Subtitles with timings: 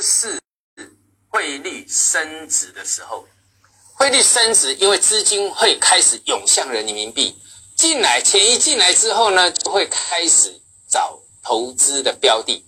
[0.00, 0.40] 是
[1.28, 3.26] 汇率升值的时候。
[3.94, 7.36] 汇率升值，因为资金会开始涌向人民币
[7.76, 12.64] 进来，钱一进来之后呢，就会开始找投资的标的，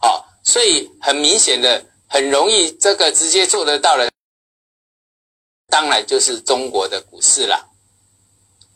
[0.00, 4.10] 好，所以很明显的，很容易这个直接做得到的，
[5.68, 7.70] 当然就是中国的股市了。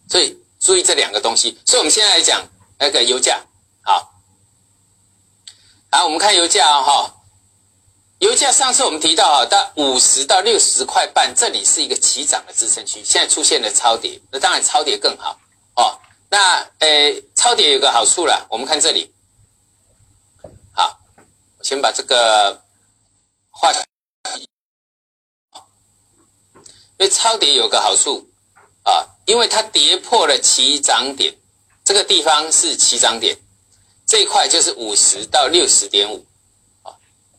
[0.09, 1.59] 所以注意这两个东西。
[1.66, 2.48] 所以我们现在来讲
[2.79, 3.45] 那个油价，
[3.82, 4.14] 好，
[5.91, 7.15] 好，我们看油价哈。
[8.18, 15.38] 油价上次我们提到啊，到五十到六十块半，这里是一个起涨的支撑区，现在出现了超跌，那当然超跌更好
[15.74, 16.00] 哦。
[16.30, 19.12] 那呃，超跌有个好处了，我们看这里，
[20.72, 20.98] 好，
[21.58, 22.62] 我先把这个
[23.50, 23.71] 画，
[26.96, 28.30] 因为超跌有个好处
[28.82, 31.36] 啊，因为它跌破了起涨点，
[31.85, 33.38] 这个地方是起涨点，
[34.06, 36.24] 这一块就是五十到六十点五。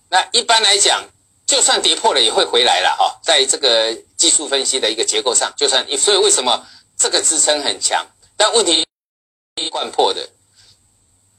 [0.09, 1.03] 那一般来讲，
[1.45, 6.65] 就算跌破了也会回来了哈，在这个技术分析的一个结构上，就算所以为什么
[6.97, 8.05] 这个支撑很强？
[8.35, 8.85] 但问题
[9.71, 10.29] 贯破的，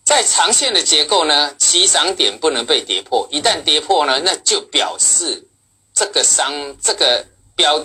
[0.04, 5.46] 在长线的结构呢，起涨点不能被跌破，一旦跌破呢，那就表示
[5.94, 7.78] 这个商这个标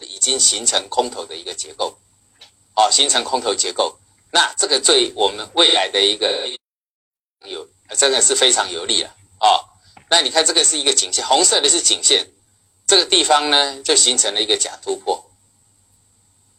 [0.00, 1.96] 已经形成空头的一个结构，
[2.74, 3.96] 哦，形成空头结构，
[4.32, 6.48] 那这个对我们未来的一个
[7.46, 7.66] 有
[7.96, 9.14] 真的是非常有利了。
[9.40, 9.64] 哦，
[10.10, 12.30] 那你看这个是一个颈线，红色的是颈线，
[12.86, 15.30] 这个地方呢就形成了一个假突破，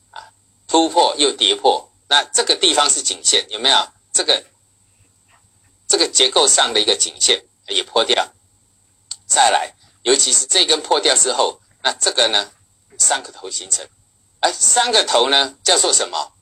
[0.10, 0.34] 啊，
[0.68, 3.88] 突破又跌破，那这个地方是颈线，有没有？
[4.12, 4.44] 这个
[5.88, 8.28] 这个结构上的一个颈线也破掉，
[9.28, 12.52] 再来，尤其是这根破掉之后，那这个呢
[12.98, 13.88] 三个头形成，
[14.40, 16.34] 哎，三个头呢叫做什么？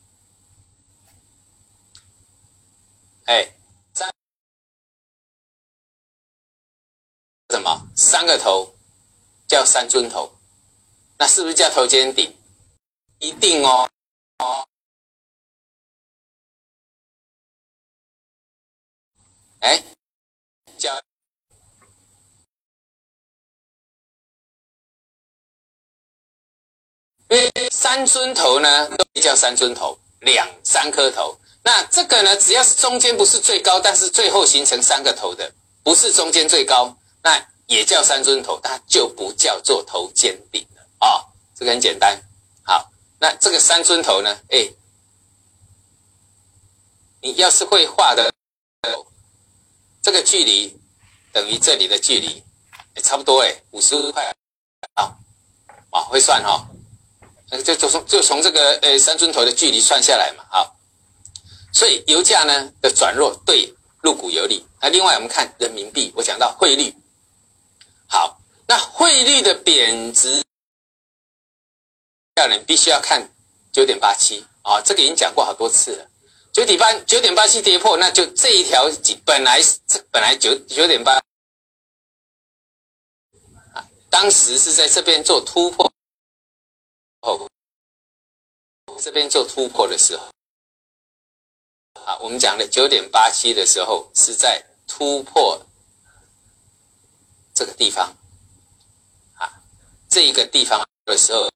[3.26, 3.53] 哎。
[7.50, 8.75] 什么三个头
[9.47, 10.31] 叫三尊头，
[11.17, 12.31] 那是不是叫头肩顶？
[13.17, 13.89] 一定哦
[14.38, 14.67] 哦。
[19.62, 19.84] 哎，
[20.78, 20.96] 叫
[27.29, 31.35] 因为三尊头呢都叫三尊头，两三颗头。
[31.63, 35.51] 那这个呢，只要是中间不是最高，但是最后形成三个头的，
[35.84, 36.95] 不是中间最高。
[37.22, 41.25] 那也叫三尊头，它就不叫做头肩顶了啊。
[41.56, 42.19] 这个很简单。
[42.63, 44.40] 好，那这个三尊头呢？
[44.50, 44.72] 哎，
[47.22, 48.34] 你要是会画的，
[50.02, 50.80] 这个距离
[51.34, 52.41] 等于这里的距离，
[53.03, 54.34] 差不多哎，五十块
[54.94, 55.16] 啊。
[55.91, 56.66] 啊，会算哈。
[57.51, 60.46] 那就就从就从这个呃三尊头的距离算下来嘛。
[60.50, 60.80] 好，
[61.74, 64.66] 所以油价呢的转弱对入股有利。
[64.80, 66.96] 那另外我们看人民币，我讲到汇率。
[68.12, 70.44] 好，那汇率的贬值，
[72.38, 73.31] 要你必须要看
[73.72, 76.09] 九点八七啊，这个已经讲过好多次了。
[76.52, 78.90] 九点八九点八七跌破，那就这一条
[79.24, 79.62] 本来
[80.09, 81.22] 本来九九点八
[83.75, 85.94] 啊，当时是在这边做突破，
[87.22, 87.48] 哦，
[89.00, 90.25] 这边做突破的时候，
[92.03, 95.64] 啊，我们讲的九点八七的时候是在突破。
[97.59, 98.16] 这个地方，
[99.34, 99.52] 啊，
[100.09, 101.50] 这一个地方的时候，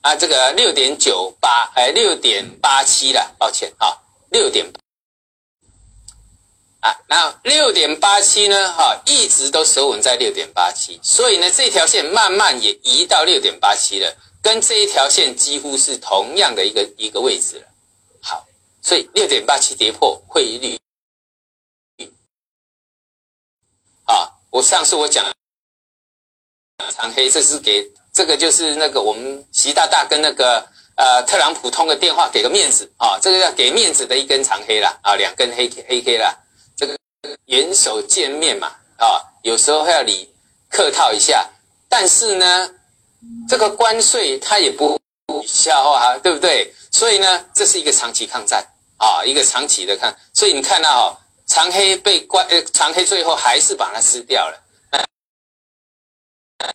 [0.00, 3.96] 啊，这个六点九八，哎，六点八七了，抱歉啊，
[4.30, 4.66] 六点，
[6.80, 17.68] 啊，那六点八七呢，哈，一直都守稳在六点八七，所以呢，这条线慢慢也移到六点八七了，跟这一条线几乎是同样的一个一个位置了。
[18.20, 18.44] 好，
[18.82, 20.76] 所以六点八七跌破汇率。
[24.50, 25.24] 我上次我讲
[26.92, 30.66] 长黑，这是给这个就是那个我们习大大跟那个
[30.96, 36.36] 呃特朗普通个电话，给个面子啊，这个要给面子的一根长黑了啊，两根黑黑黑了，
[36.76, 36.98] 这个
[37.44, 40.28] 元首见面嘛啊，有时候还要你
[40.68, 41.48] 客套一下，
[41.88, 42.68] 但是呢，
[43.48, 44.98] 这个关税它也不
[45.28, 46.74] 取消啊，对不对？
[46.90, 51.19] 所以呢，这是一个长期抗战啊，一个长期的抗，所以你看到。
[51.50, 54.64] 长黑被关，呃，长黑最后还是把它吃掉了，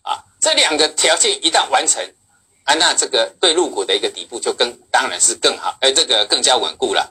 [0.02, 2.04] 啊，这两个条件一旦完成，
[2.64, 7.10] 啊，那这个对入股的一个底部就更当然是更好，哎，这个更加稳固了，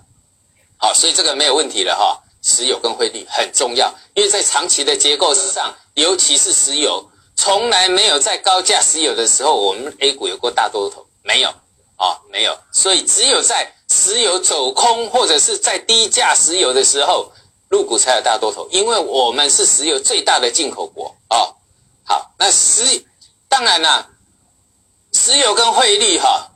[0.78, 2.22] 好，所以这个没有问题了哈。
[2.44, 11.50] 石油跟汇率很重要，因为在长期的结构上，尤其是石油，从来没有在高价石油的时候，我们 A 股有过大多头，没有，
[11.96, 17.32] 啊，没有，所以只有在石油走空或者是在低价石油的时候。
[17.76, 21.54] 入股才有大多头，因为我们是石油最大的进口国哦。
[22.06, 23.06] 好，那石
[23.50, 24.08] 当然了，
[25.12, 26.50] 石油跟汇率哈，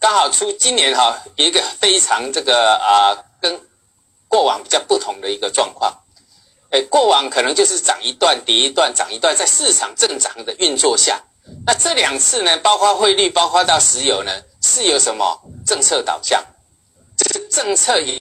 [0.00, 3.60] 刚好出今年哈一个非常这个啊，跟
[4.26, 5.96] 过往比较不同的一个状况。
[6.70, 11.22] 哎，过往可能就是涨一段跌一段，涨一段，在市场正常的运作下，
[11.64, 16.44] 那这两次呢，包括汇率，包括到石油呢，是有什么政策导向？
[17.16, 18.20] 这个政策也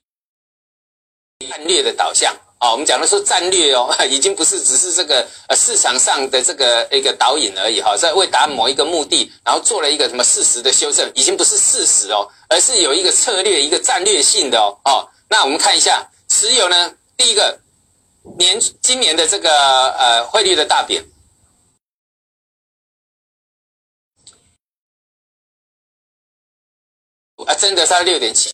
[1.39, 2.71] 战略的导向啊。
[2.71, 14.79] 我们讲的说战略哦， 已经不是只是这个呃市场上的这个一个导引而已哈，在为达某一个目的，然后做了一个什么事实的修正，已经不是事实哦，而是有一个策略、一个战略性的哦。
[14.85, 17.59] 哦，那我们看一下石油呢，第一个。
[18.39, 21.05] 年今年的这个呃汇率的大贬
[27.45, 28.51] 啊，真的是六点七，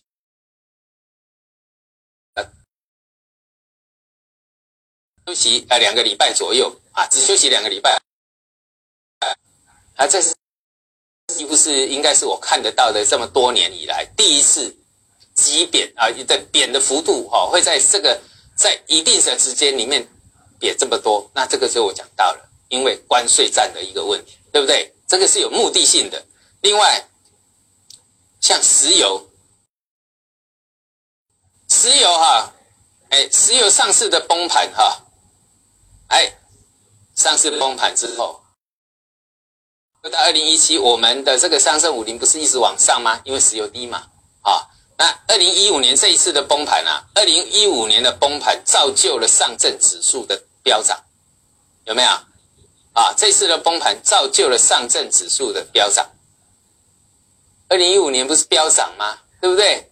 [5.26, 8.00] 休息呃两个礼拜左右啊，只休息两个礼拜
[9.96, 10.34] 啊，这是
[11.34, 14.76] 几乎是应该是我看得到的这么多年以来第一次
[15.34, 18.20] 急贬啊，的贬的幅度哈会在这个。
[18.54, 20.06] 在一定的时间里面
[20.60, 24.94] 贬这么多，那这个就我讲到了，因为关税战的一个问题，对不对？
[25.08, 26.22] 这个是有目的性的。
[26.60, 27.08] 另外，
[28.42, 29.26] 像石油，
[31.70, 32.52] 石油哈，
[33.08, 35.01] 哎，石油上市的崩盘哈，
[36.12, 36.30] 哎，
[37.16, 38.42] 上市崩盘之后，
[40.04, 43.18] 又到二零一七，我们的这个上证五零不是一直往上吗？
[43.24, 44.08] 因为石油低嘛，
[44.42, 44.68] 啊。
[44.98, 51.02] 那二零一五年这一次的崩盘啊，二零一五年的崩盘造就了上证指数的飙涨，
[51.86, 52.08] 有没有？
[52.92, 56.06] 啊，这次的崩盘造就了上证指数的飙涨。
[57.68, 59.18] 二零一五年不是飙涨吗？
[59.40, 59.90] 对不对？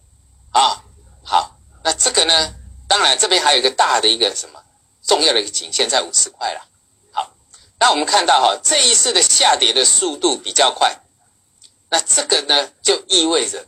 [0.51, 0.83] 啊，
[1.23, 2.53] 好，那这个呢？
[2.87, 4.60] 当然这边还有一个大的一个什么
[5.03, 6.67] 重要的一个颈线在五十块了。
[7.11, 7.31] 好，
[7.79, 10.99] 那我们看到哈，这一次的下跌的速度比较快，
[11.89, 13.65] 那这个呢就意味着。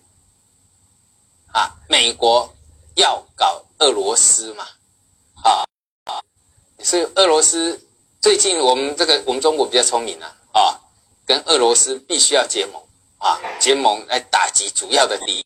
[1.54, 2.52] 啊，美国
[2.96, 4.68] 要搞俄罗斯嘛？
[5.44, 5.64] 啊
[6.06, 6.20] 啊，
[6.80, 7.80] 所以俄罗斯
[8.20, 10.82] 最近我们这个我们中国比较聪明啊，啊，
[11.28, 12.82] 跟俄罗斯必须要结盟
[13.20, 15.46] 啊，结盟来打击主要的敌。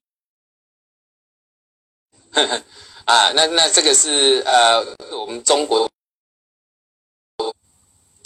[3.07, 4.85] 啊，那那这个是呃，
[5.17, 5.89] 我们中国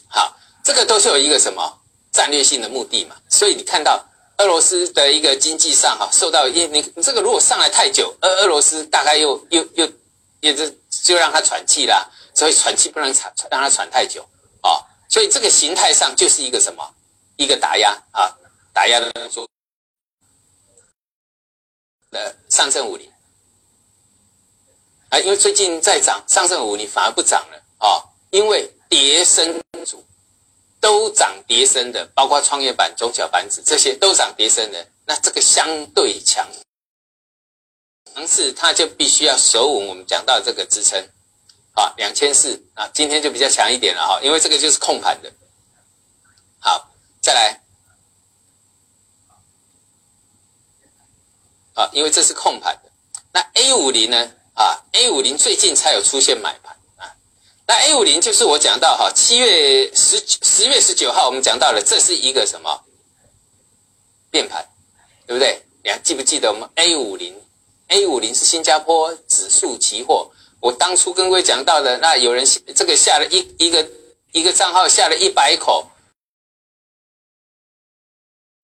[0.10, 1.80] 好，这个都是有一个什么
[2.12, 4.06] 战略性的目的嘛，所以你看到。
[4.38, 9.88] 俄罗斯的一个经济上哈受到因你你这个如果上来太久，俄俄罗斯大概又又又
[10.40, 14.28] 也就就让他喘气啦，所以喘气不能喘让他喘太久
[14.62, 16.92] 啊，所以这个形态上就是一个什么
[17.36, 18.36] 一个打压啊
[18.74, 19.48] 打压的做
[22.10, 23.11] 的上证五零
[25.12, 30.04] 啊，因为最近在涨上证五零反而不涨了啊，因为跌升主。
[30.82, 36.44] 都涨跌升的，包括创业板、中小板指这些都涨跌升的，那这个相对强
[38.16, 39.90] 强势，它就必须要守稳。
[39.90, 41.00] 我们讲到这个支撑，
[41.76, 45.32] 啊，两千四啊，今天就比较强一点了哈，因为这个就是控盘的。
[46.58, 46.90] 好，
[47.22, 47.62] 再来，
[51.76, 52.90] 啊，因为这是控盘的。
[53.32, 54.32] 那 A 五零呢？
[54.62, 57.16] 啊，A 五零最近才有出现买盘啊。
[57.66, 62.86] 那 A 五零就是我讲到哈，七月十十月十九号我们讲到了，这是一个什么
[64.30, 64.70] 变盘，
[65.26, 65.64] 对不对？
[65.84, 67.42] 你还记不记得我们 A 五零
[67.88, 72.46] ？A 五零是新加坡指数期货，我当初跟各位讲到的，那有人
[72.76, 73.90] 这个下了一一个
[74.32, 75.90] 一个账号下了一百口，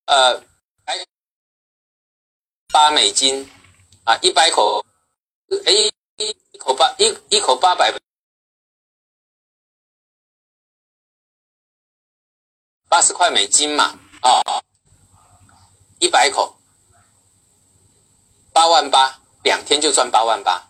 [0.06, 0.44] 呃，
[2.72, 3.50] 八美金
[4.04, 4.86] 啊，一百口，
[5.66, 5.74] 哎，
[6.58, 7.94] 口八一一口八百。
[12.90, 14.42] 八十块美金嘛，啊，
[16.00, 16.58] 一百口，
[18.54, 20.70] 八万八，两天就赚八万八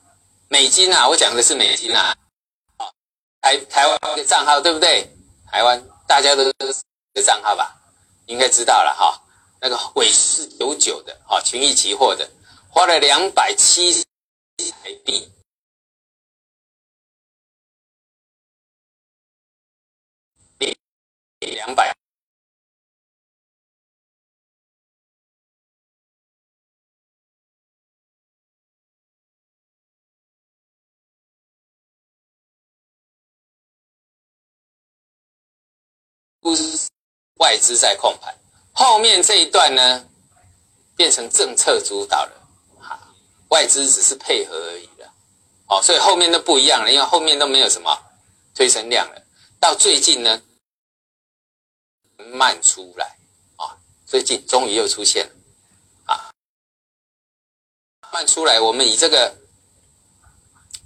[0.49, 1.07] 美金啊！
[1.07, 2.17] 我讲的是美金啊，
[2.79, 2.91] 哦，
[3.39, 5.15] 台台湾的账号对不对？
[5.45, 7.79] 台湾大家都的账号吧，
[8.25, 9.21] 应该知道了哈。
[9.61, 12.27] 那个尾四九九的，啊，群益期货的，
[12.69, 14.03] 花了两百七十
[14.71, 15.31] 台币，
[21.53, 21.95] 两百。
[37.39, 38.33] 外资在控盘，
[38.73, 40.09] 后面这一段呢，
[40.95, 42.47] 变成政策主导了，
[42.79, 42.99] 哈，
[43.49, 45.13] 外资只是配合而已了，
[45.67, 47.95] 哦，所以后面都不一样了，因为后面都没有什么
[48.55, 49.21] 推升量了。
[49.59, 50.41] 到最近呢，
[52.33, 53.17] 慢出来
[53.55, 55.33] 啊，最近终于又出现了
[56.05, 56.31] 啊，
[58.11, 58.59] 慢出来。
[58.59, 59.35] 我们以这个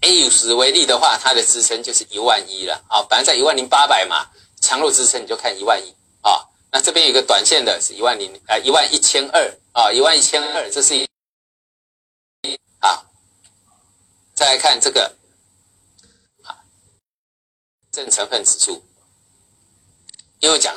[0.02, 4.30] A 五十为例的话，它的支撑就是一万一了啊，本来在一万零八百嘛，
[4.62, 6.48] 强弱支撑你就看一万一啊。
[6.72, 11.08] 那这边有个短线的是一万零啊一万一千二啊，一万一千二，这是一
[12.80, 13.06] 好。
[14.34, 15.18] 再来看这个。
[17.94, 18.82] 正成分指数，
[20.40, 20.74] 因为讲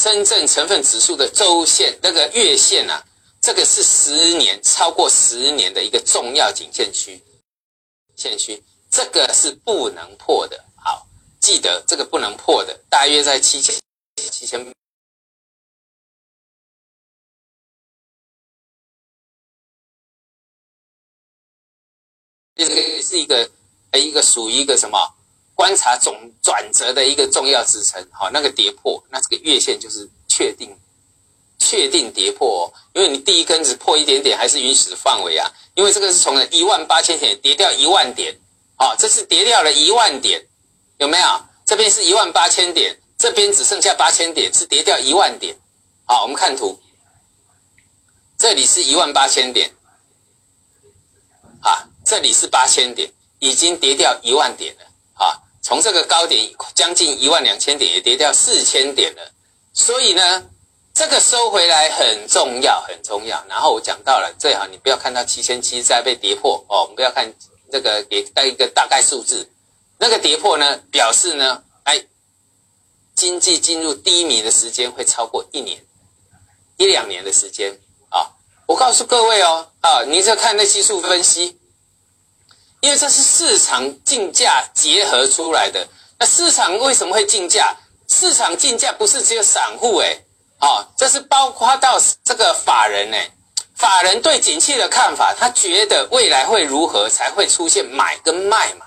[0.00, 3.04] 深圳成分指数的周线那个月线啊，
[3.38, 7.22] 这个是十年超过十年的一个重要颈线区，
[8.16, 10.64] 线区这个是不能破的。
[10.74, 11.06] 好，
[11.38, 13.78] 记得这个不能破的，大约在七千
[14.16, 14.72] 七千。
[22.54, 23.50] 这个是一个。
[23.92, 25.16] 一个属于一个什么
[25.60, 30.74] 观察总转折的一个重要支撑，好，那个跌破，那这个月线就是确定
[31.58, 38.34] 确定跌破哦，因为你第一根只破一点点，还是允许的范围啊，因为这个是从一万八千点跌掉一万点，
[38.76, 40.46] 好，这是跌掉了一万点，
[40.96, 41.26] 有没有？
[41.66, 45.54] 这边是一万八千点，这边只剩下八千点，是跌掉一万点，
[46.06, 46.80] 好，我们看图，
[48.38, 49.70] 这里是一万八千点，
[51.60, 53.12] 啊，这里是八千点。
[53.42, 54.84] 已经跌掉一万点了！
[55.70, 59.30] 从这个高点将近一万两千点，也跌掉四千点了。
[59.72, 60.50] 所以呢，
[60.92, 63.44] 这个收回来很重要，很重要。
[63.48, 66.82] 然后我讲到了，最好你不要看到七千七再被跌破哦。
[66.82, 67.32] 我们不要看
[67.70, 69.48] 这个给带一个大概数字，
[69.96, 72.04] 那个跌破呢，表示呢，哎，
[73.14, 75.80] 经济进入低迷的时间会超过一年、
[76.78, 78.26] 一两年的时间啊！
[78.66, 81.59] 我告诉各位哦，啊，你只看那技术分析。
[82.80, 85.86] 因为这是市场竞价结合出来的。
[86.18, 87.76] 那市场为什么会竞价？
[88.08, 90.18] 市场竞价不是只有散户哎，
[90.60, 93.30] 哦，这是包括到这个法人哎。
[93.76, 98.84] 法人对景气的看法，他觉得未来会如何，才会出现买跟卖嘛。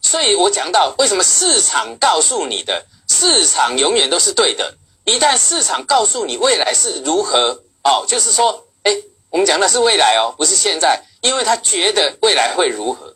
[0.00, 4.72] 所以我讲到为什么市场告诉你的，市场永远都是对的。
[5.04, 8.96] 一旦市场告诉你未来是如何，哦，就是说，哎，
[9.30, 13.11] 我们讲的是未来哦，不是现在，因为他觉得未来会如何。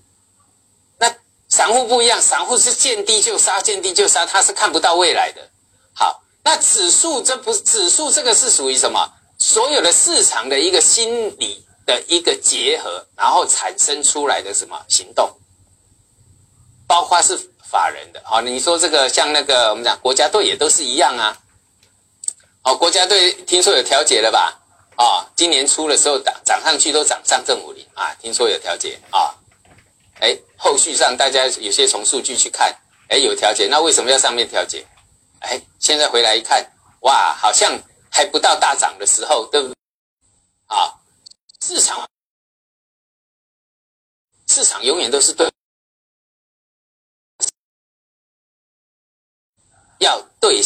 [1.56, 5.40] 散户不一样，散户是见低就杀，见低就杀，他是看不到未来的。
[5.94, 9.10] 好，那指数这不是指数这个是属于什么？
[9.38, 15.30] 所有的市场的一个心理的一个结合，然后产生出来的什么行动？
[16.86, 18.20] 包括是法人的。
[18.22, 21.38] 好，你说这个像那个我们讲国家队也都是一样啊。
[22.64, 24.60] 哦，国家队听说有调节了吧？
[24.96, 29.32] 啊，今年初的时候涨涨上去都涨上正五零啊，听说有调节啊。
[30.20, 32.75] 哎，后续上大家有些从数据去看，
[33.08, 34.87] 哎，有调节，那为什么要上面调节？
[35.40, 37.78] 哎，现在回来一看，哇，好像
[38.11, 39.76] 还不到大涨的时候，对不对？
[40.66, 40.90] 啊，
[41.61, 42.08] 市场
[44.49, 45.52] 市场永远都是对，
[49.99, 50.62] 要对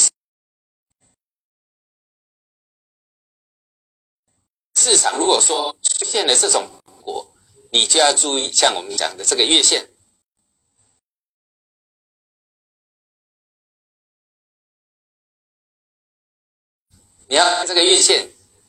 [4.76, 5.19] 市场。
[5.19, 6.71] 如果说出现了这种
[7.02, 7.26] 果。
[7.73, 9.89] 你就要注意，像我们讲的这个月线，
[17.29, 18.29] 你要看这个月线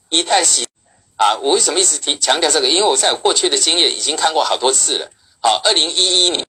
[0.09, 0.67] 一旦洗
[1.15, 2.69] 啊，我为什么一直提强调这个？
[2.69, 5.11] 因为我在过去的经验已经看过好多次了。
[5.41, 6.47] 好，二零一一年，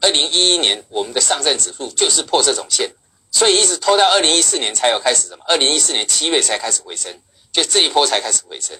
[0.00, 2.90] 二零一一年我们的上证指数就是破这种线，
[3.30, 5.44] 所以一直拖到二零一四年才有开始什么？
[5.46, 7.22] 二零一四年七月才开始回升，
[7.52, 8.74] 就这一波才开始回升，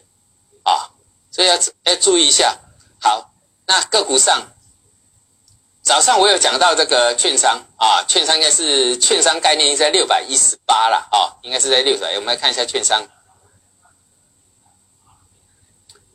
[0.63, 0.96] 啊。
[1.37, 2.59] 所以要要注意一下。
[2.99, 3.31] 好，
[3.67, 4.43] 那个股上，
[5.83, 12.15] 早上我有讲到这个券商啊，券商应该是券商概念应该在六百一十八了啊，应该是在六百。
[12.15, 13.07] 我们来看一下券商。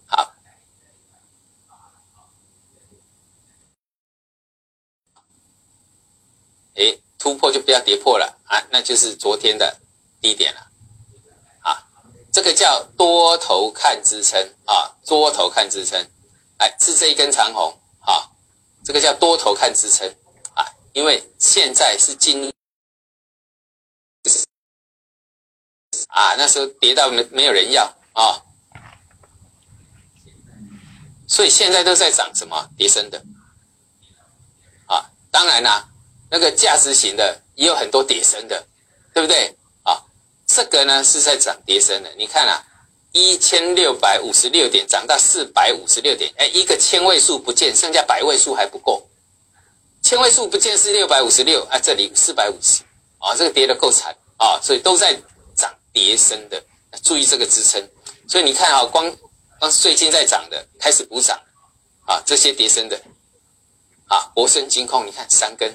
[0.07, 0.33] 好，
[6.73, 9.77] 哎，突破就不要跌破了啊，那就是昨天的
[10.19, 10.70] 低点了。
[12.31, 15.99] 这个叫多头看支撑啊，多头看支撑，
[16.57, 18.29] 哎，是这一根长红啊，
[18.85, 20.07] 这个叫多头看支撑
[20.55, 22.51] 啊，因为现在是进入
[26.07, 27.83] 啊，那时候跌到没没有人要
[28.13, 28.41] 啊，
[31.27, 32.69] 所以现在都在涨什么？
[32.77, 33.21] 跌升的。
[34.87, 35.89] 啊，当然啦，
[36.29, 38.65] 那个价值型的也有很多跌升的，
[39.13, 39.57] 对不对？
[40.53, 42.61] 这个呢是在涨跌升的，你看啊，
[43.11, 49.07] 一千六百五十六点涨到四百五十六点，哎，一个千位数不见，剩下百位数还不够。
[50.03, 52.83] 千位数不见是六百五十六，啊，这里四百五十，
[53.19, 54.15] 啊，这个跌的够惨。
[54.37, 55.15] 啊，所以都在
[55.55, 56.59] 涨跌升的，
[57.03, 57.79] 注意这个支撑。
[58.27, 59.15] 所以你看啊，光
[59.59, 61.39] 光最近在涨的开始补涨，
[62.07, 62.99] 啊，这些跌升的，
[64.07, 65.71] 啊，国盛金控，你看三根。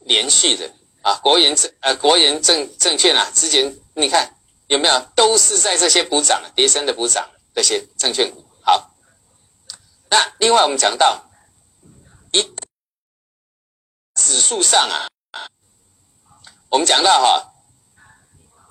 [0.00, 0.68] 连续的，
[1.02, 4.34] 啊，国研证呃国研证证券啊，之前你看
[4.68, 8.44] 有没有都是在这些补涨跌升的补涨这些证券股。
[8.62, 8.90] 好，
[10.08, 11.26] 那另外我们讲到。
[12.32, 12.48] 一
[14.14, 15.10] 指数上啊，
[16.68, 17.44] 我们讲到哈，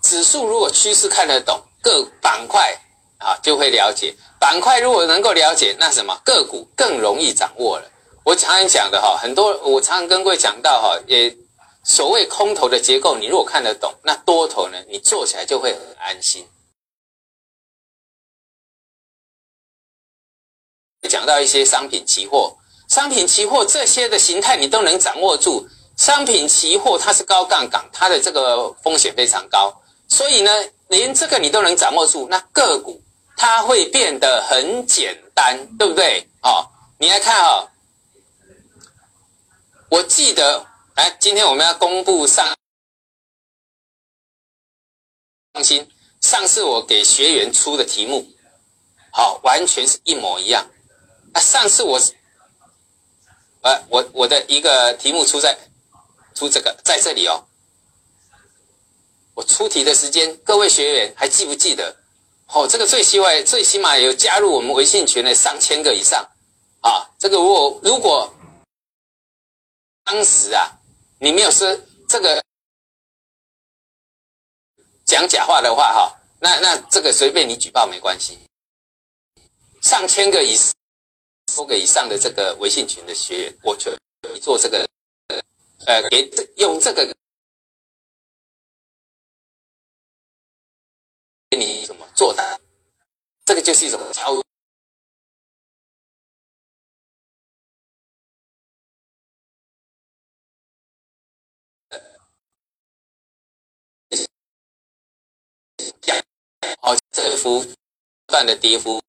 [0.02, 2.80] 指数如果趋势看得懂，各板块
[3.18, 4.16] 啊就会了解。
[4.40, 7.92] 板块如果能够了解，那什么个股更容易掌握了。
[8.24, 11.36] 我常常讲的哈，很多我常常跟各位讲到哈，也
[11.90, 16.48] 所谓空头的结构，你如果看得懂，那多头呢，你做起来就会很安心。
[21.10, 22.56] 讲到一些商品期货。
[22.88, 25.68] 商品期货这些的形态你都能掌握住，
[25.98, 30.52] 商品期货它是高杠杆，它的这个风险非常高，所以呢，
[30.90, 33.02] 连这个你都能掌握住，那个股
[33.36, 36.28] 它会变得很简单，对不对？
[36.44, 36.70] 哦，
[37.00, 37.68] 你来看哈，
[39.90, 40.68] 我记得，
[41.00, 42.58] 来，今天我们要公布上
[45.54, 45.90] 放心，
[46.20, 48.28] 上次我给学员出的题目，
[49.10, 50.70] 好，完全是一模一样，
[51.34, 51.98] 啊，上次我。
[53.62, 55.58] 呃，我我的一个题目出在
[56.36, 57.46] 出这个在这里哦。
[59.36, 61.96] 我出题的时间，各位学员还记不记得？
[62.48, 66.30] 哦，这个最起码最起码有加入我们微信群的上千个以上
[66.82, 67.10] 啊。
[67.18, 68.34] 这个我如果
[70.04, 70.79] 当时啊，
[71.20, 72.44] 你没有说这个
[75.06, 78.38] 讲假话的话哈，那那这个随便你举报没关系。
[79.82, 80.58] 上千个以。
[81.56, 83.92] 多个以上的这个微信群的学员，我就
[84.40, 84.88] 做这个，
[85.88, 87.04] 呃，给用这个
[91.50, 92.62] 给你怎么做的，
[93.46, 94.44] 这个就是一种交好，
[107.20, 107.66] 跌幅
[108.28, 109.02] 断的跌幅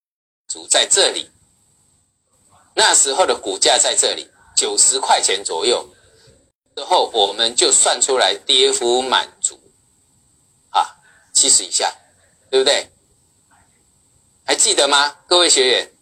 [0.48, 1.30] 足在这里。
[2.74, 5.88] 那时候的股价在这里九十块钱左右，
[6.74, 9.60] 之后我们就算出来跌幅满足，
[10.70, 10.96] 啊，
[11.32, 11.94] 七十以下，
[12.50, 12.88] 对不对？
[14.44, 15.92] 还记得吗，各位学员？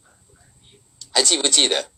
[1.12, 1.90] 还记不记得？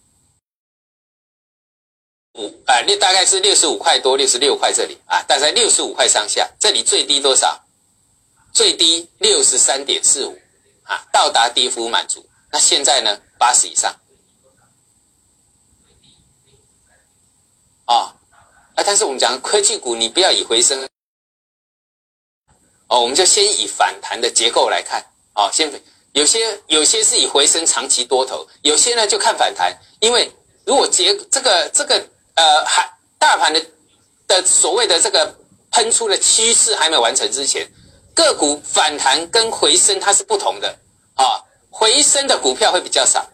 [2.34, 6.48] 五啊，六大概是六十五块多，六十六块这里啊，大概六十五块上下。
[6.58, 7.64] 这里最低多少？
[8.52, 10.38] 最低六十三点四五
[10.84, 12.26] 啊，到达跌幅满足。
[12.52, 13.20] 那现在呢？
[13.38, 13.94] 八十以上。
[17.84, 18.14] 啊，
[18.74, 18.82] 啊！
[18.84, 20.88] 但是我们讲科技股，你不要以回升，
[22.86, 25.72] 哦，我们就先以反弹的结构来看，啊，先
[26.12, 30.30] 有些有些是以回升长期多头，有些呢就看反弹，因为
[30.64, 31.96] 如果结这个这个
[32.34, 33.64] 呃还大盘的
[34.26, 35.36] 的所谓的这个
[35.70, 37.68] 喷出的趋势还没完成之前，
[38.24, 40.78] 个股反弹跟回升它是不同的，
[41.14, 43.28] 啊，回升的股票会比较少，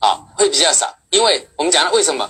[0.00, 2.28] 啊，会比较少，因为我们讲了为什么？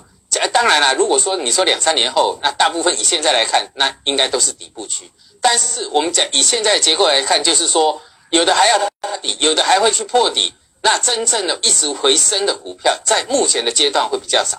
[0.50, 5.10] 当然了，如果说你说两三年后，那大部分以现在来看，那应该都是底部区。
[5.42, 10.54] 但是我们讲以现在结构来看，就是说有的还要打底，有的还会去破底。
[10.80, 14.58] 那真正的一直回升的股票，在目前的阶段会比较少。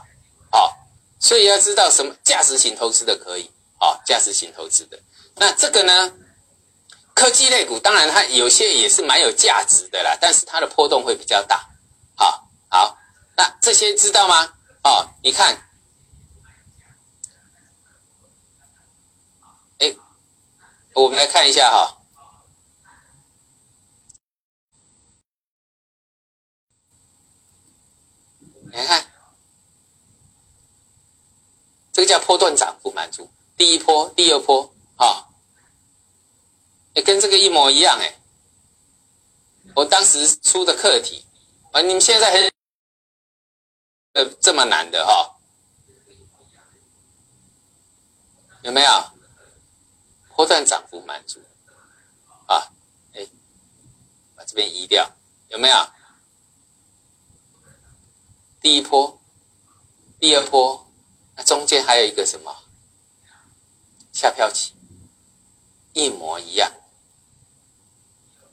[0.52, 0.72] 好，
[1.20, 5.00] 所以要知道什么价值型投资的可以，好，价值型投资的。
[5.36, 6.14] 那这个呢，
[7.14, 11.70] 科技类股当然它有些也是蛮有价值的啦，但是它的波动会比较大。
[12.16, 12.98] 好，好，
[13.36, 14.54] 那这些知道吗？
[14.84, 15.70] 哦，你看。
[19.80, 19.96] 哎
[20.94, 21.98] 我们来看一下哈，
[28.72, 29.06] 你看，
[31.92, 34.73] 这个叫波段涨幅满足，第一波、第二波
[35.04, 35.28] 啊，
[37.04, 38.16] 跟这个一模一样哎。
[39.76, 41.26] 我当时出的课题
[41.72, 42.52] 啊，你们现在很
[44.14, 45.36] 呃这么难的哈，
[48.62, 49.12] 有没有？
[50.36, 51.40] 波段涨幅满足，
[52.48, 52.72] 啊，
[53.14, 53.28] 哎，
[54.36, 55.10] 把这边移掉，
[55.50, 55.78] 有没有？
[58.60, 59.22] 第一波，
[60.20, 60.88] 第二波，
[61.36, 62.64] 那中间还有一个什么？
[64.12, 64.74] 下飘起，
[65.94, 66.72] 一模一样，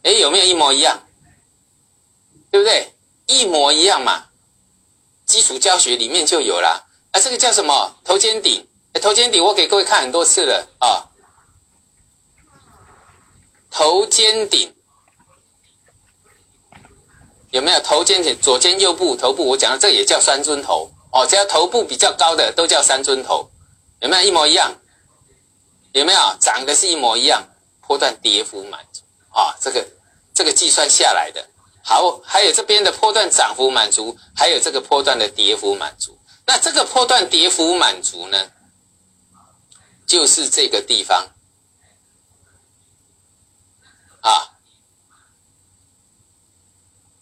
[0.02, 1.06] 哎，有没有一模一样？
[2.50, 2.92] 对不对？
[3.26, 4.26] 一模一样嘛，
[5.24, 6.86] 基础教学里面就有了。
[7.12, 7.96] 啊，这个叫什么？
[8.04, 8.66] 头肩顶。
[9.00, 11.06] 头肩顶我给各位看很多次了啊。
[13.70, 14.74] 头肩顶
[17.50, 17.80] 有没有？
[17.80, 21.24] 头肩顶左肩右部头部，我讲的这也叫三尊头哦。
[21.24, 23.48] 只要头部比较高的都叫三尊头，
[24.00, 24.79] 有没有一模一样？
[25.92, 27.46] 有没有长得是一模一样？
[27.86, 29.84] 波段跌幅满足啊，这个
[30.32, 31.44] 这个计算下来的。
[31.82, 36.16] 好，还有这边的波段涨幅满足，还有这个波段的跌幅满足。
[36.46, 38.52] 那这个波段跌幅满足呢，
[40.06, 41.30] 就是这个地方
[44.20, 44.54] 啊，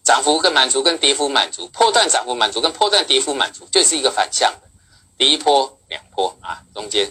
[0.05, 4.69] 涨幅跟满足跟跌幅满足，波段涨幅满足跟波段跌幅满足，就是一个反向的，
[5.17, 7.11] 第一波、两波啊，中间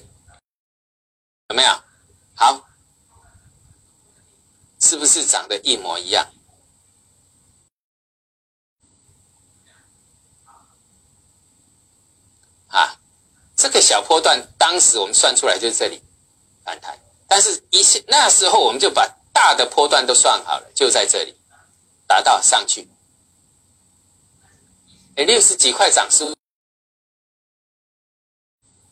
[1.49, 1.83] 有没有？
[2.35, 2.67] 好，
[4.81, 6.29] 是不是长得一模一样？
[12.67, 12.99] 啊，
[13.55, 16.03] 这个小波段，当时我们算出来就是这里
[16.65, 21.33] 反弹，但是一些那时候我们就把大的波段都算好了，就在这里
[22.05, 22.89] 达到上去。
[25.15, 26.25] 哎，六十几块涨是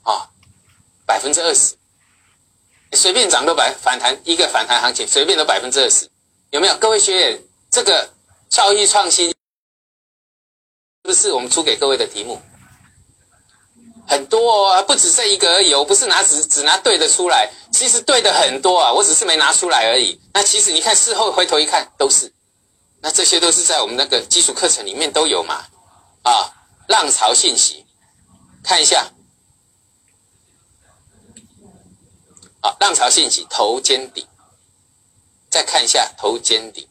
[0.03, 0.31] 啊，
[1.05, 1.77] 百分之二十，
[2.95, 6.09] 随便涨都百反弹一个反弹行情，随便都百分之二十，
[6.51, 6.75] 有没有？
[6.77, 8.09] 各位学员，这个
[8.49, 9.35] 教育创新是
[11.03, 12.41] 不是我们出给各位的题目？
[14.07, 15.73] 很多啊，不止这一个而已。
[15.73, 20.19] 我不是拿只只拿对的出来，其实对的很多啊，我只是没拿出来而已。
[20.33, 22.31] 那其实你看事后回头一看，都是，
[23.01, 25.65] 那这些都是在我们那个基础课程里面都有嘛。
[26.21, 26.51] 啊，
[26.87, 27.85] 浪潮信息，
[28.63, 29.07] 看一下。
[32.65, 34.27] 啊，浪潮信息头肩顶，
[35.51, 36.89] 再看一下头肩顶。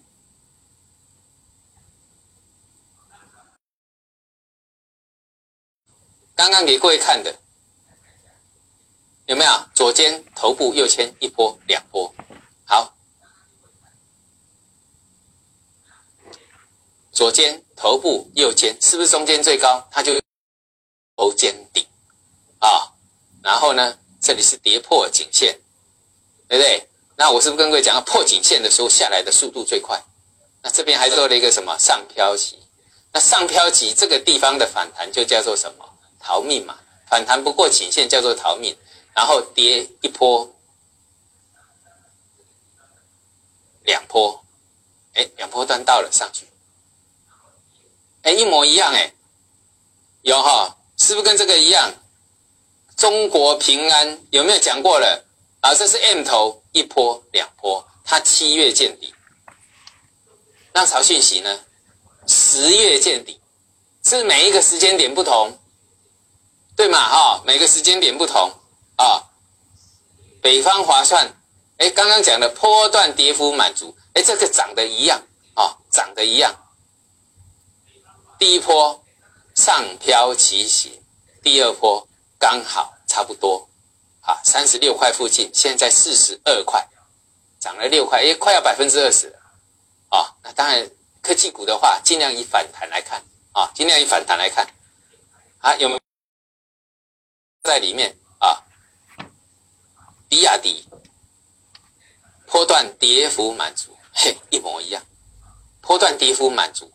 [6.37, 7.41] 刚刚给各位看的
[9.27, 9.51] 有没有？
[9.75, 12.15] 左肩头部右肩一波两波，
[12.65, 12.95] 好，
[17.11, 19.89] 左肩头部右肩是不是中间最高？
[19.91, 20.13] 它就
[21.17, 21.85] 头肩顶
[22.61, 22.95] 啊，
[23.43, 25.61] 然后呢，这里是跌破颈线，
[26.49, 26.89] 对不对？
[27.17, 30.03] 那我是不是跟各位讲，破颈线的时候下来的速度最快？
[30.63, 32.59] 那这边还做了一个什么上飘起？
[33.13, 35.85] 那上飘起这个地方的反弹就叫做什么？
[36.19, 36.79] 逃命嘛，
[37.09, 38.77] 反弹不过颈线叫做逃命，
[39.15, 40.53] 然后跌一波，
[43.83, 44.45] 两波，
[45.13, 46.49] 哎，两波段到了上去，
[48.23, 49.13] 哎，一模一样哎，
[50.23, 51.93] 有哈，是不是跟这个一样？
[52.97, 55.24] 中国平安有没有讲过了？
[55.65, 59.15] 啊，这是 M 头一波两波，它七月见底，
[60.75, 61.59] 浪潮讯息呢？
[62.27, 63.41] 十月见底，
[64.05, 65.59] 是每一个时间点不同。
[66.77, 68.53] 对嘛哈，每个时间点不同
[68.97, 69.25] 啊。
[70.43, 71.35] 北方划算，
[71.79, 75.23] 哎，刚刚讲的波段跌幅满足，哎，这个涨得一样
[75.55, 76.55] 啊，涨得一样。
[78.39, 79.03] 第一波
[79.55, 81.01] 上飘起斜，
[81.43, 82.07] 第二波
[82.39, 83.67] 刚好差不多，
[84.25, 86.89] 啊，三十六块附近，现在四十二块，
[87.61, 89.29] 涨了六块，哎，快要百分之二十
[90.09, 90.35] 啊。
[90.43, 90.91] 那当然，
[91.23, 94.67] 科技股的话，尽量以反弹来看啊，尽量以反弹来看
[95.59, 96.01] 啊，有没有？
[97.63, 98.65] 在里面啊，
[100.29, 100.87] 比亚迪
[102.47, 105.03] 波段跌幅满足，嘿，一模一样，
[105.81, 106.93] 波段跌幅满足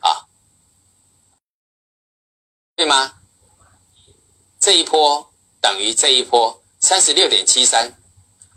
[0.00, 0.26] 啊，
[2.76, 3.20] 对吗？
[4.58, 7.88] 这一波等于这一波三十六点七三，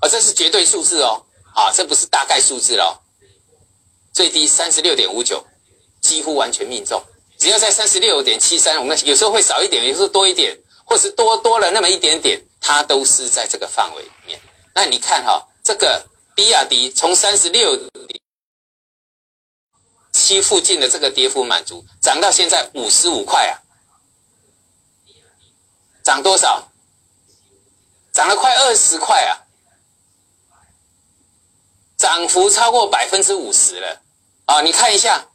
[0.02, 3.00] 啊，这是绝对数字哦，啊，这不是大概数字哦，
[4.12, 5.46] 最低三十六点五九，
[6.02, 7.02] 几乎完全命中，
[7.38, 10.60] 只要在三十六点七三，我们有时候会少一点，有时候多一点。
[10.88, 14.40] 或是多多了那么一点点，它都是在这个范围里面。
[14.76, 18.22] 那你看哈，这个比亚迪从三十六点
[20.12, 23.54] 七附近的这个跌幅满足，涨到现在五十五块啊，
[26.04, 26.72] 涨多少？
[28.16, 29.44] 涨了快二十块啊，
[31.98, 34.02] 涨幅超过百分之五十了
[34.46, 34.62] 啊！
[34.62, 35.28] 你看一下，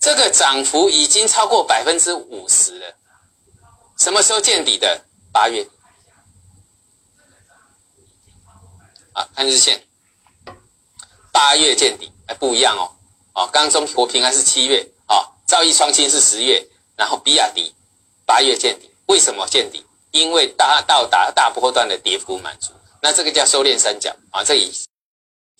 [0.00, 2.94] 这个涨幅已经超过百分之五十了。
[3.98, 5.04] 什么时候见底的？
[5.32, 5.68] 八月。
[9.12, 9.84] 啊，看日线，
[11.32, 12.92] 八月见底，哎，不一样哦。
[13.32, 17.74] 哦，刚中国平安是七月，哦，兆易创新是十月，然后比亚迪
[18.24, 18.94] 八月见底。
[19.06, 19.85] 为什么见底？
[20.16, 24.42] 因为大到达大波段的跌幅满足，那这个叫收敛三角啊。
[24.42, 24.72] 这里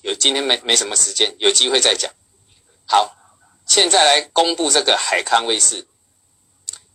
[0.03, 2.11] 有今天没没什么时间，有机会再讲。
[2.87, 3.15] 好，
[3.67, 5.87] 现在来公布这个海康威视。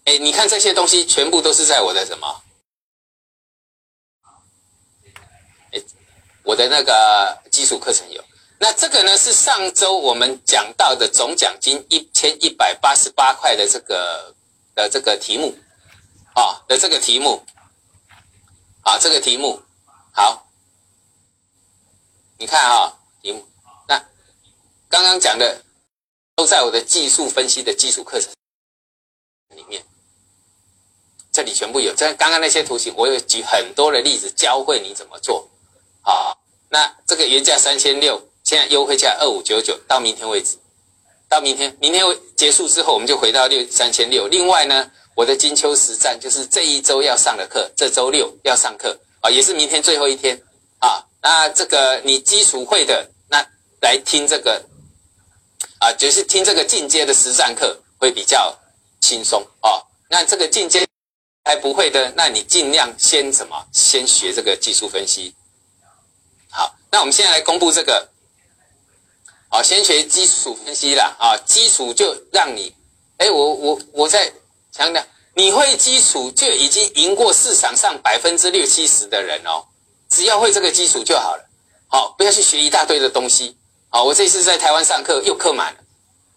[0.06, 2.42] 哎，你看这些东西全部都是在我的什么？
[5.72, 5.82] 哎，
[6.44, 8.24] 我的那个基础课程有。
[8.58, 14.36] 那这个呢是上周我们讲到的总奖金一千一百八十八块的这个
[14.76, 15.56] 的这个题目，
[16.34, 17.44] 啊的这个题目，
[18.84, 19.62] 啊这个题目，
[20.12, 20.48] 好，
[22.38, 23.48] 你看啊题目，
[23.88, 23.98] 那
[24.90, 25.64] 刚刚讲的
[26.36, 28.32] 都在我的技术分析的基础课程
[29.56, 29.86] 里面，
[31.32, 31.94] 这里全部有。
[31.96, 35.50] 这刚刚那些图形，我有举很多的例子教会你怎么做，
[36.02, 36.36] 啊，
[36.70, 38.28] 那这个原价三千六。
[38.44, 40.58] 现在优惠价二五九九，到明天为止，
[41.30, 42.04] 到明天，明天
[42.36, 44.28] 结束之后，我们就回到六三千六。
[44.28, 50.42] 另外呢，我的金秋实战就是这一周要上的课，这周六要上课啊，也是明天最后一天
[50.80, 51.06] 啊。
[51.22, 53.46] 那这个你基础会的，那
[53.82, 54.66] 来听这个
[55.80, 58.58] 啊，就是听这个进阶的实战课会比较
[59.00, 59.86] 轻松哦。
[60.10, 60.88] 那这个进阶
[61.44, 63.68] 还不会的，那你尽量先什么？
[63.72, 65.36] 先学这个技术分析。
[66.50, 68.10] 好，那我们现在来公布这个。
[69.50, 71.16] 好，先学基础分析啦。
[71.20, 72.74] 啊，基础就让你，
[73.18, 74.34] 哎，我我我在
[74.72, 75.04] 强调，
[75.34, 79.66] 你会基础就已经赢过市场上百分之六七十的人哦。
[80.10, 81.44] 只要会这个基础就好了。
[81.88, 83.58] 好，不要去学一大堆的东西。
[83.90, 85.80] 好，我这次在台湾上课又课满了。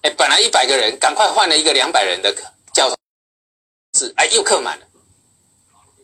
[0.03, 2.42] 哎，本来一百个人，赶快换了一个两百人的课
[2.73, 2.94] 教
[3.99, 4.87] 是，哎，又课满了。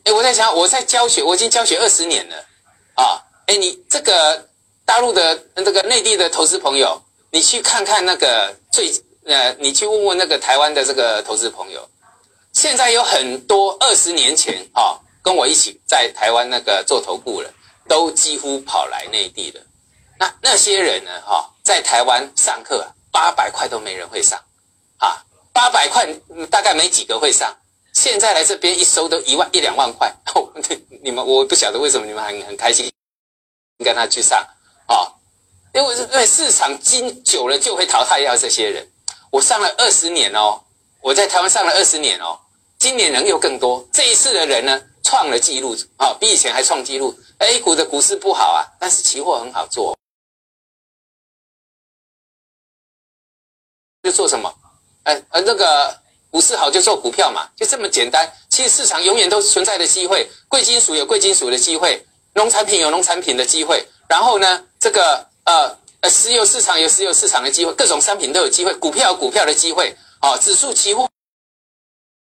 [0.05, 2.37] 哎，我在想，我在教学，我已经教学二十年了。
[2.95, 4.47] 啊，哎，你这个。
[4.87, 8.90] 大陆的这个内地的投资朋友，你去看看那个最
[9.25, 11.88] 呃，你去问问那个台湾的这个投资朋友，
[12.61, 17.51] 现在有很多二十年前啊，跟我一起在台湾那个做投顾了，
[17.88, 19.62] 都几乎跑来内地了。
[20.18, 24.38] 那那些人呢，哈，在台湾上课八百块都没人会上，
[24.99, 26.07] 啊，八百块
[26.51, 27.57] 大概没几个会上。
[27.94, 30.14] 现在来这边一收都一万一两万块，
[31.03, 32.92] 你们我不晓得为什么你们很很开心
[33.83, 34.38] 跟他去上。
[34.85, 35.09] 啊，
[35.73, 38.87] 因为因为市场经久了就会淘汰掉这些人。
[39.31, 40.61] 我上了二十年哦，
[41.01, 42.38] 我在台湾上了二十年哦，
[42.81, 43.87] 今年人又更多。
[43.93, 47.14] 这一次的人呢，创了纪录啊，比以前还创纪录。
[47.38, 49.95] A 股的股市不好啊，但是期货很好做。
[54.03, 54.51] 就做什么？
[55.05, 55.95] 哎呃，那个
[56.31, 58.27] 股市好就做股票嘛，就这么简单。
[58.49, 63.87] 其实市场永远都存在的机会，贵金属有贵金属的机会，农产品有农产品的机会。
[64.09, 71.07] 然后呢，这个呃呃，石油市场有石油市场的机会，各种商品都有机会，股票有股票的机会，哦，指数期货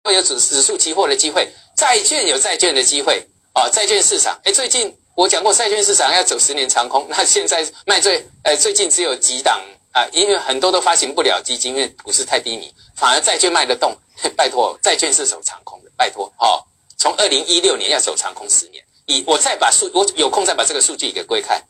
[0.02, 9.60] 会有指指数期货的机会，债券有债券的机会，哦，债券市场，哎，最近我讲过债券市场要走十年长空， 那现在卖最，呃，最近只有几档
[9.92, 13.96] 啊，因为很多都发行不了基金，因为股市太低迷，反而债券卖得动，
[14.36, 16.64] 拜托，债券是走长空的，拜托，哦，
[16.98, 21.62] 从二零一六年要走长空十年，以我再把数，我有空再把这个数据给归开。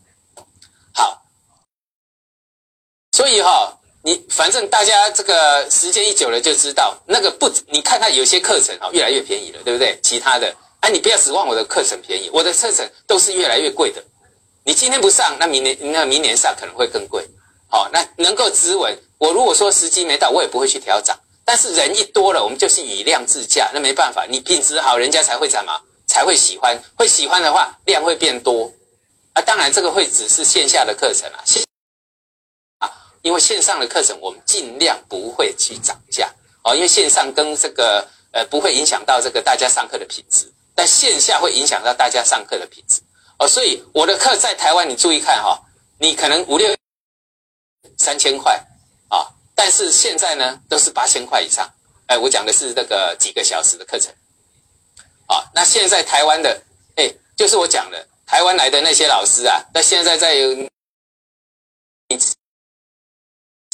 [0.95, 1.23] 好，
[3.12, 9.99] 所以哈，你反正大家这个时间一久了就知道，那个不，你看它有些课程啊越来越便宜了，对不对？
[10.03, 14.03] 其他的，哎，你不要指望我的课程便宜，我的课程都是越来越贵的。
[14.65, 17.25] 你今天不上，那明年那明年上可能会更贵。
[17.69, 21.19] 好，那能够支稳，我如果说时机没到，我也不会去调涨。
[21.45, 25.73] 但是人一多了，我们就是以量制价，那没办法，你品质好，人家才会怎么
[26.07, 28.73] 才会喜欢，会喜欢的话，量会变多。
[29.33, 31.38] 啊，当然这个会只是线下的课程，啊，
[33.23, 36.31] 因为线上的课程我们尽量不会去涨价
[36.63, 43.01] 哦，因为线上跟这个呃不会影响到这个大家上课的品质，但线下会影响到大家上课的品质
[43.39, 45.61] 哦，所以我的课在台湾你注意看哈，
[45.99, 46.77] 你可能五六
[47.97, 48.55] 三千块
[49.09, 51.69] 啊，但是现在呢都是八千块以上，
[52.07, 54.13] 哎，我讲的是这个几个小时的课程，
[55.27, 56.63] 啊，那现在台湾的
[56.97, 58.09] 哎，就是我讲的。
[58.25, 60.57] 台湾来的那些老师啊，那现在在有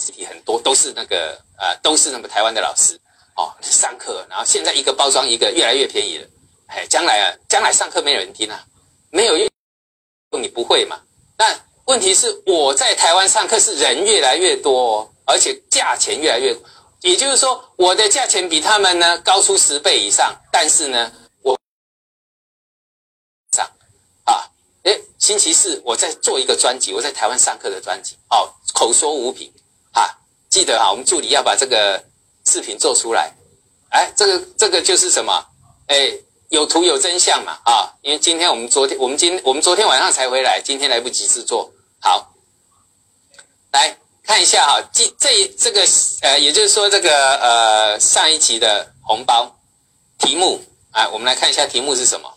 [0.08, 2.98] 实体很多都是那个呃，都是那么台湾的老师
[3.36, 6.26] 哦上课，然后现在一个包装一个越来越便宜了，
[6.66, 8.64] 哎，将来啊，将来上课没有人听啊，
[9.10, 9.48] 没有用，
[10.42, 11.00] 你不会嘛？
[11.36, 11.44] 那
[11.84, 16.56] 问题是我在台湾上课是人越来越多，哦而且价钱越来越，
[17.02, 21.58] 也就是说我的价钱比他们呢高出十倍以上，但是呢我
[23.52, 23.70] 上
[24.24, 24.48] 啊。
[24.84, 29.52] 哎，星期四我在做一个专辑，我在台湾上课的专辑，哦，口说无凭，
[30.58, 32.04] 记得哈，我们助理要把这个
[32.44, 33.32] 视频做出来，
[33.90, 35.46] 哎，这个这个就是什么？
[35.86, 36.12] 哎，
[36.48, 42.34] 有图有真相嘛，啊，因为今天我们昨天我们今我们昨天晚上才回来，今天来不及制作，好，
[43.70, 45.86] 来看一下哈，这这这个
[46.22, 49.56] 呃，也就是说这个呃上一期的红包
[50.18, 52.34] 题目啊，我们来看一下题目是什么。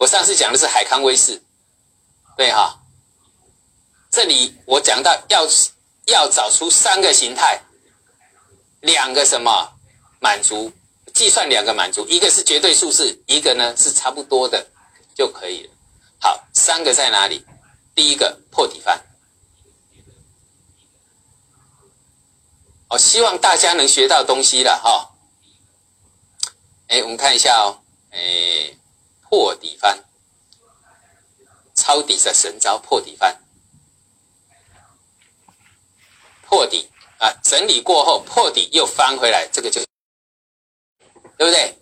[0.00, 1.40] 我上次讲的是海康威视，
[2.36, 2.80] 对哈，
[4.10, 5.46] 这里我讲到要
[6.06, 7.60] 要找出三个形态，
[8.80, 9.72] 两个什么
[10.20, 10.72] 满足，
[11.14, 14.66] 计算两个满足，一个是绝对数字，一个呢是差不多的
[15.14, 15.72] 就可以了。
[16.20, 17.44] 好，三个在哪里？
[17.94, 19.00] 第一个破底翻，
[22.88, 25.10] 我希望大家能学到东西了哈。
[26.88, 28.74] 哎，我们看一下哦，哎。
[29.30, 29.96] 破底翻，
[31.76, 33.40] 抄底的神招破底翻，
[36.50, 39.80] 破底啊，整理过后破底又翻回来，这个就
[41.38, 41.78] 对不对？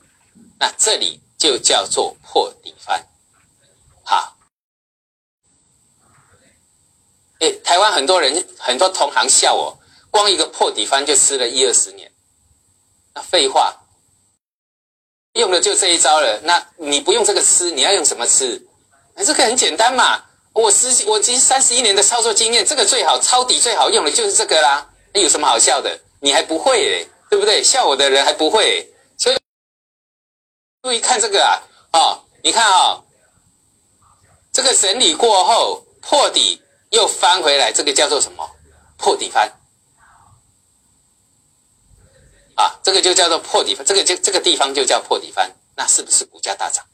[0.61, 3.03] 那这里就叫做破底翻，
[4.05, 4.37] 好。
[7.41, 12.13] 哎，台湾很多人很多同行笑我，光一个破底翻就吃了一二十年，
[13.15, 13.75] 那废话。
[15.33, 18.67] 用的就这一招了，那你不用这个吃，你要用什么吃？
[19.15, 20.28] 哎，这个很简单嘛。
[20.59, 24.90] 我十我其实三十一年的操作经验，这个最好抄底最好用的就是这个啦。
[25.14, 26.01] 有什么好笑的？
[26.21, 27.62] 你还不会嘞，对不对？
[27.62, 29.37] 笑我的人还不会，所以
[30.83, 33.01] 注意看这个啊，哦，你看啊，
[34.53, 38.51] 这个整理过后破底又翻回来，这个叫做什么？
[38.97, 39.49] 破底翻。
[42.57, 46.85] 啊，这个就叫做破底翻，这个就这个地方就叫破底翻，那是不是股价大涨？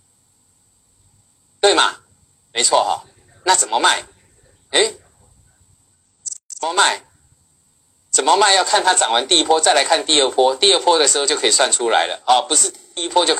[1.63, 1.97] 对吗？
[2.53, 3.03] 没错哈。
[3.45, 4.03] 那怎么卖？
[4.71, 4.93] 哎，
[6.49, 7.03] 怎么卖？
[8.11, 8.55] 怎么卖？
[8.55, 10.55] 要看它涨完第一波，再来看第二波。
[10.57, 13.37] 第二波的时候就可以算出来了啊，不是第一波就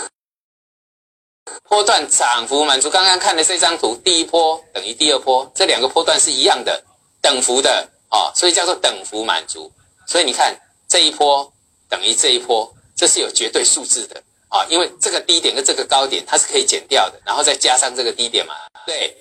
[1.69, 2.91] 波段涨幅满足。
[2.91, 6.85] 刚刚看的这张图，第一波等于第二波，这两个波段是一样的，
[7.21, 9.73] 等幅的啊，所以叫做等幅满足。
[10.07, 11.51] 所以你看这一波。
[11.87, 19.15] 等于这一波，这是有绝对数字的啊，因为这个低点跟这个高点它是可以减掉的，然后再加上这个低点嘛，对，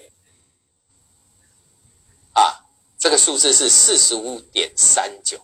[2.34, 2.58] 啊，
[3.04, 5.38] 这个数字是四十五点三九，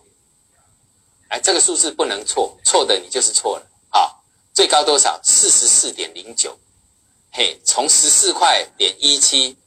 [1.28, 4.16] 哎，这个数字不能错，错的你就是错了啊。
[4.54, 5.20] 最高多少？
[5.22, 6.58] 四十四点零九，
[7.30, 9.58] 嘿，从十四块点一七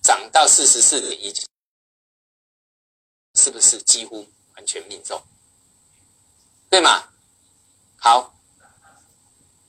[0.00, 1.46] 涨到四十四点一七，
[3.34, 5.22] 是不是几乎完全命中？
[6.70, 7.10] 对吗？
[7.98, 8.34] 好，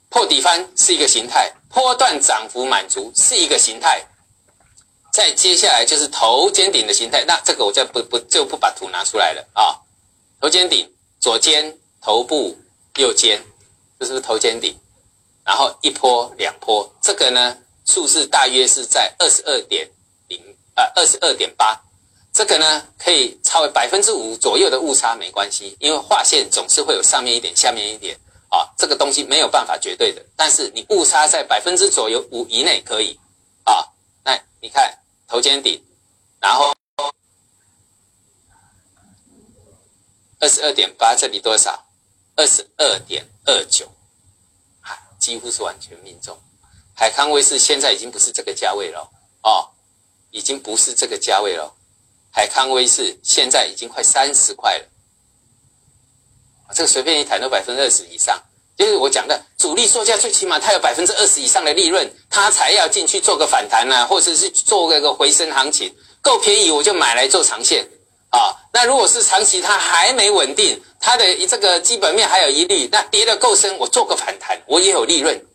[0.07, 4.07] 破底翻是一个形态，波段涨幅满足是一个形态，
[5.19, 7.25] 再接下来就是头肩顶的形态。
[7.27, 9.75] 那这个我就不不就不把图拿出来了啊。
[10.39, 12.57] 头肩顶，左肩头部，
[12.95, 13.43] 右肩，
[13.99, 14.73] 这是不是头肩顶？
[15.43, 19.85] 然后一波两波，这个呢数字大约是在二十二点
[20.29, 20.41] 零
[20.75, 21.77] 呃二十二点八。
[22.31, 30.25] 这个呢，可以超为百分之五左右的误差没关系，因为画线总是会有上面一点、下面一点啊，这个东西没有办法绝对的。
[30.37, 33.19] 但是你误差在百分之左右五以内可以
[33.65, 33.83] 啊。
[34.23, 34.97] 那你看
[35.29, 35.79] 头肩顶，
[36.41, 36.73] 然后
[40.39, 41.85] 二十二点八，这里多少？
[42.35, 43.87] 二十二点二九，
[45.19, 46.35] 几乎是完全命中。
[46.95, 49.07] 海康威视现在已经不是这个价位了
[49.43, 49.69] 哦，
[50.31, 51.75] 已经不是这个价位了。
[52.31, 54.89] 海康威视现在已经快三十块了，
[56.73, 58.41] 这个随便一谈都百分之二十以上。
[58.79, 67.85] 就是我讲的主力售价，最起码它有百分之二十以上的利润，它才要进去做个反弹啊，或者是做个个回升行情，够便宜我就买来做长线
[68.29, 68.55] 啊。
[68.71, 75.45] 那如果是长期它还没稳定，它的这个基本面还有疑虑，那跌得够深，我做个反弹我也有利润。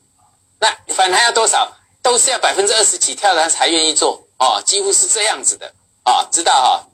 [0.61, 1.73] 那反弹要多少？
[2.03, 5.73] 都是要百分之二十起跳的才愿意做哦，几乎是这样子的。
[6.03, 6.87] 啊，知道哈，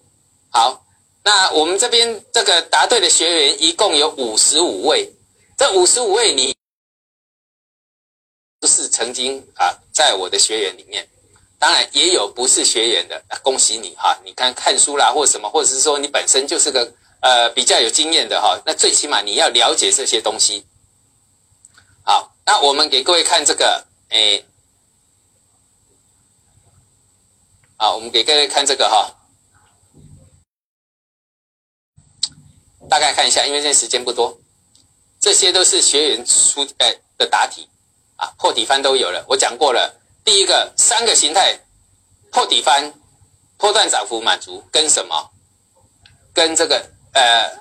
[0.60, 0.84] 好，
[1.24, 5.12] 那我们这边这个答对的学员一共有五十五位，
[5.60, 6.56] 这五十五位你
[8.58, 11.06] 不是曾经啊在我的学员里面，
[11.58, 20.64] 当然也有不是学员的，恭喜你哈，你看看书啦或什么，或者是说你本身就是个呃比较有经验的哈，那最起码你要了解这些东西。
[22.04, 24.42] 好，那我们给各位看这个，哎。
[27.76, 29.14] 好，我们给各位看这个哈，
[32.88, 34.39] 大概看一下，因为现在时间不多，
[35.20, 37.68] 这些都是学员出诶的答题
[38.16, 39.24] 啊，破底翻都有了。
[39.28, 39.94] 我讲过了，
[40.24, 41.60] 第一个三个形态
[42.30, 42.92] 破底翻，
[43.58, 45.30] 破断涨幅满足，跟什么？
[46.32, 47.58] 跟这个呃，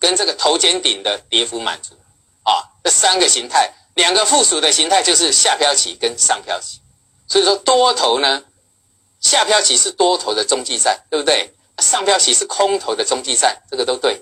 [0.00, 1.94] 跟这个头肩顶的跌幅满足
[2.42, 6.80] 啊，这三个形态，两个附属的形态就是下漂起跟上漂起。
[7.28, 8.42] 所以说多头呢，
[9.20, 11.52] 下漂起是多头的中继站，对不对？
[11.78, 14.20] 上漂起是空头的中继站，这个都对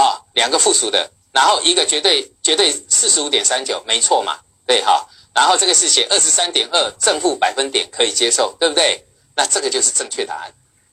[0.00, 0.20] 啊。
[0.34, 5.06] 两个附属的，然后一个绝对绝对四十五点三九，没错嘛，对哈。
[5.34, 9.04] 然后这个是写二十三点二正负百分点可以接受，对不对？
[9.36, 10.52] 那这个就是正确答案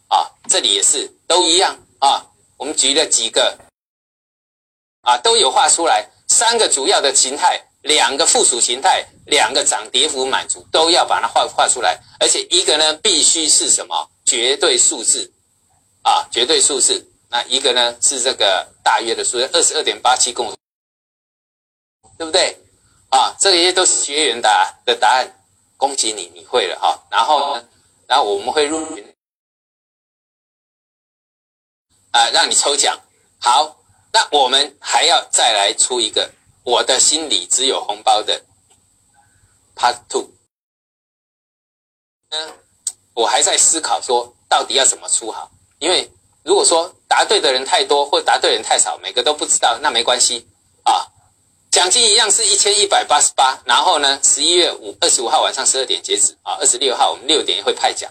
[0.10, 0.30] 啊。
[0.50, 2.26] 这里也是都一样啊。
[2.58, 3.58] 我们举了几个
[5.02, 12.00] 啊，都有画出来，三个主要的形态，两个附属形态，两个涨跌幅满足，都要把它画画出来。
[12.20, 15.32] 而且一个呢，必须是什么绝对数字
[16.04, 17.04] 啊，绝对数字。
[17.30, 20.56] 那一个呢是这个大约的数字，二十二点八七公，
[22.18, 22.58] 对不对？
[23.10, 25.28] 啊，这些都是学员答的答案，
[25.78, 27.08] 恭喜你，你会了哈。
[27.10, 27.70] 然后呢，
[28.06, 29.16] 然后我们会入群，
[32.12, 33.00] 啊，让你抽奖。
[33.40, 33.78] 好，
[34.12, 38.44] 那我们还要再来出一个，我的心里只有红包的
[39.76, 40.30] Part Two。
[42.30, 42.60] 嗯，
[43.14, 45.50] 我还在思考说，到底要怎么出好？
[45.80, 46.12] 因为
[46.48, 50.48] 如果说答对的人太多，或答对人太少，每个都不知道，那没关系
[50.84, 51.06] 啊。
[51.70, 58.10] 奖金一样是一千一百八十八，然后呢，十一月五二十五号晚上十二点截止啊，二十六号我们六点会派奖。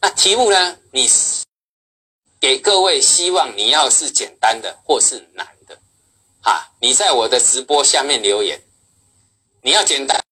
[0.00, 1.10] 那题目呢，你
[2.38, 5.76] 给各位希望你要是简单的或是难的，
[6.42, 8.62] 啊，你在我的直播下面留言，
[9.62, 10.24] 你要简单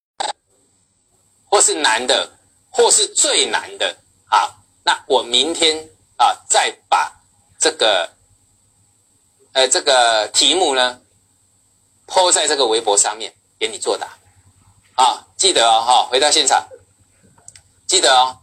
[1.46, 2.38] 或是难的，
[2.70, 3.96] 或是最难的，
[4.30, 7.12] 好，那我明天啊再把
[7.62, 8.10] 这个
[9.52, 10.98] 呃这个题目呢。
[12.04, 14.06] 抛在这个微博上面给你作答，
[15.02, 16.68] 啊，记得哦，哈，回到现场，
[17.86, 18.36] 记得哦，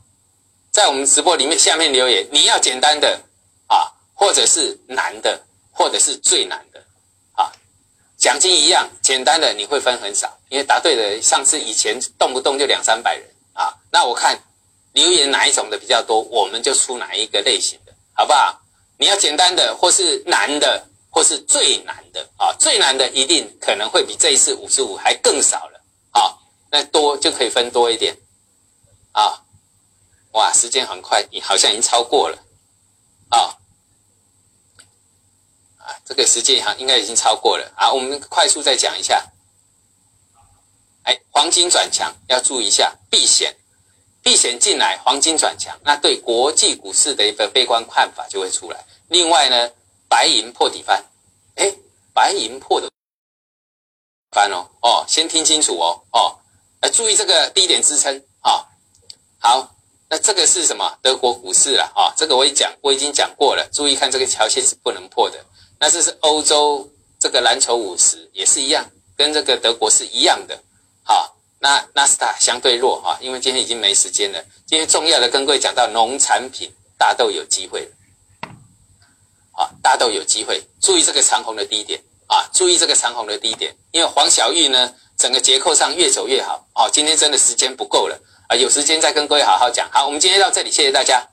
[0.71, 3.21] 在我们直播里面下面留言，你要简单的
[3.67, 5.39] 啊，或者是难的，
[5.71, 6.83] 或者是最难的，
[7.33, 7.51] 啊，
[8.17, 14.41] 奖金一样，简单的你会分很少，因为答对的上次以前动不动就两三百人啊，那我看
[14.93, 18.59] 留言哪一种的比较多，我们就出哪一个类型的，好不好？
[18.99, 20.85] 你要简单的或是难的。
[21.11, 25.81] 或是最难的啊，最难的一定可能会比这一次五十五还更少了
[26.11, 26.37] 啊，
[26.69, 28.15] 那多就可以分多一点
[29.11, 29.43] 啊，
[30.33, 32.37] 哇，时间很快，你好像已经超过了
[33.29, 33.57] 啊
[35.79, 39.31] 啊，这个时间哈应该已经超过了啊，我们快速再讲一下，
[41.05, 43.57] 哎，黄金转强要注意一下避险，
[44.21, 49.71] 避险进来，黄金转强，那对国际股市的一个悲观看法就会出来，另外呢。
[50.11, 51.05] 白银破底翻，
[51.53, 51.71] 哎，
[52.15, 52.89] 白银破的
[54.31, 56.35] 翻哦，哦，先听清楚哦，哦，
[56.81, 58.65] 来注意这个低点支撑啊。
[59.37, 59.75] 好，
[60.09, 60.97] 那这个是什么？
[61.03, 63.69] 德国股市了啊，这个我也讲，我已经讲过了。
[63.71, 65.45] 注意看这个桥线是不能破的。
[65.79, 66.89] 那这是欧洲
[67.19, 70.59] 这个蓝筹五十也是一样，跟这个德国是一样的。
[71.03, 74.43] 好，那纳斯达相对弱哈，因为今天已经没时间了。
[74.65, 77.91] 今天重要的跟各位讲到农产品，大豆有机会了。
[79.59, 86.65] 啊，大家都有机会注意这个长虹的低点啊，注意这个长虹的低点，因为黄小玉呢，整个结构上越走越好。
[86.71, 89.89] 啊，今天真的时间不够了啊，有时间再跟各位好好讲。
[89.91, 91.27] 好，我们今天到这里，谢谢大家。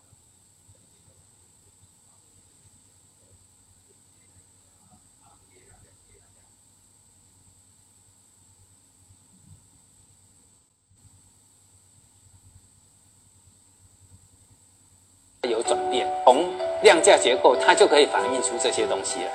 [15.47, 16.45] 有转变，从。
[16.83, 19.31] 量价结构，它就可以反映出这些东西来。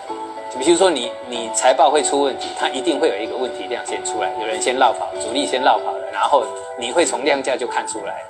[0.53, 6.45] 就比如说，你你财报会出问题，它一定会有一个问题量先出来，有人先绕跑，主力先绕跑了，然后
[6.77, 8.23] 你会从量价就看出来。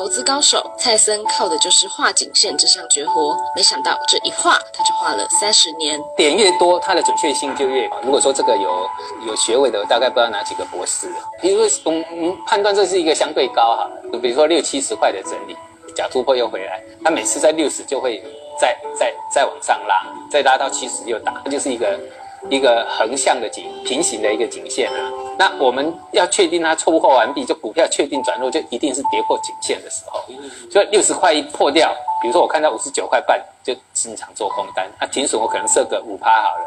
[0.00, 6.00] 投资高手蔡森靠的就是画颈线这项绝活，没想到这一画他就画了三十年。
[6.16, 7.98] 点越多，它的准确性就越高。
[8.02, 8.88] 如果说这个有
[9.26, 11.06] 有学位的，大概不知道哪几个博士。
[11.42, 13.90] 比如说，我们判断这是一个相对高哈，
[14.22, 15.54] 比如说六七十块的整理，
[15.94, 18.22] 假突破又回来，它每次在六十就会
[18.58, 22.00] 再再再往上拉，再拉到七十又打，它就是一个。
[22.48, 30.24] 一个横向的景平行的一个景线啊，那我们要确定它出货完毕，就股票确定转入，就一定是跌破颈线的时候。
[30.70, 34.88] 所以六十块一破掉，比如说我看到五十九块半，就经常做空单。
[35.00, 36.64] 那停损我可能设个五趴好了，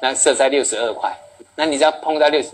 [0.00, 1.12] 那设在六十二块。
[1.54, 2.50] 那你只要碰到六十